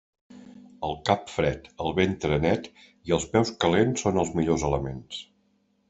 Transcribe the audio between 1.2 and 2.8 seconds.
fred, el ventre net